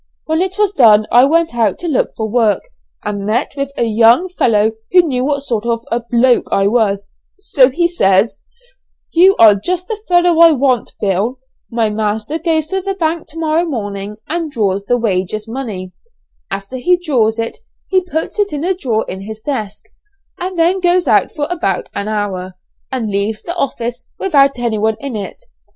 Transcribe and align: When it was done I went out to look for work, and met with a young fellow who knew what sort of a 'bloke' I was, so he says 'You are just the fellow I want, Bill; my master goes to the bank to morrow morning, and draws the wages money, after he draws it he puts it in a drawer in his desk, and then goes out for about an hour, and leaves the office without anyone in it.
When 0.25 0.41
it 0.41 0.57
was 0.57 0.73
done 0.73 1.05
I 1.11 1.25
went 1.25 1.53
out 1.55 1.77
to 1.77 1.87
look 1.87 2.15
for 2.17 2.27
work, 2.27 2.63
and 3.03 3.23
met 3.23 3.53
with 3.55 3.71
a 3.77 3.83
young 3.83 4.29
fellow 4.29 4.71
who 4.91 5.03
knew 5.03 5.23
what 5.23 5.43
sort 5.43 5.63
of 5.63 5.83
a 5.91 5.99
'bloke' 5.99 6.47
I 6.51 6.65
was, 6.65 7.11
so 7.37 7.69
he 7.69 7.87
says 7.87 8.39
'You 9.11 9.35
are 9.37 9.53
just 9.53 9.89
the 9.89 10.01
fellow 10.07 10.39
I 10.41 10.53
want, 10.53 10.93
Bill; 10.99 11.37
my 11.69 11.91
master 11.91 12.39
goes 12.39 12.65
to 12.69 12.81
the 12.81 12.95
bank 12.95 13.27
to 13.27 13.37
morrow 13.39 13.63
morning, 13.63 14.17
and 14.27 14.49
draws 14.51 14.85
the 14.85 14.97
wages 14.97 15.47
money, 15.47 15.91
after 16.49 16.77
he 16.77 16.97
draws 16.97 17.37
it 17.37 17.59
he 17.87 18.01
puts 18.01 18.39
it 18.39 18.51
in 18.51 18.63
a 18.63 18.73
drawer 18.73 19.05
in 19.07 19.21
his 19.21 19.41
desk, 19.41 19.83
and 20.39 20.57
then 20.57 20.79
goes 20.81 21.07
out 21.07 21.29
for 21.31 21.45
about 21.51 21.89
an 21.93 22.07
hour, 22.07 22.55
and 22.91 23.07
leaves 23.07 23.43
the 23.43 23.53
office 23.55 24.07
without 24.17 24.53
anyone 24.57 24.97
in 24.99 25.15
it. 25.15 25.43